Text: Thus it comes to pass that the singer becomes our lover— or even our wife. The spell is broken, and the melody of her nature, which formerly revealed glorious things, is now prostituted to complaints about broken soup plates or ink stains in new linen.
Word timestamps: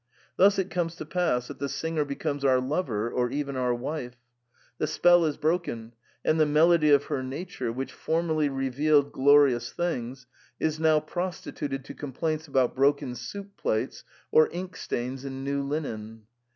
Thus 0.35 0.57
it 0.57 0.71
comes 0.71 0.95
to 0.95 1.05
pass 1.05 1.47
that 1.47 1.59
the 1.59 1.69
singer 1.69 2.03
becomes 2.03 2.43
our 2.43 2.59
lover— 2.59 3.11
or 3.11 3.29
even 3.29 3.55
our 3.55 3.71
wife. 3.75 4.15
The 4.79 4.87
spell 4.87 5.25
is 5.25 5.37
broken, 5.37 5.93
and 6.25 6.39
the 6.39 6.45
melody 6.47 6.89
of 6.89 7.03
her 7.03 7.21
nature, 7.21 7.71
which 7.71 7.93
formerly 7.93 8.49
revealed 8.49 9.11
glorious 9.11 9.71
things, 9.71 10.25
is 10.59 10.79
now 10.79 11.01
prostituted 11.01 11.85
to 11.85 11.93
complaints 11.93 12.47
about 12.47 12.75
broken 12.75 13.13
soup 13.13 13.55
plates 13.57 14.03
or 14.31 14.49
ink 14.51 14.75
stains 14.75 15.23
in 15.23 15.43
new 15.43 15.61
linen. 15.61 16.25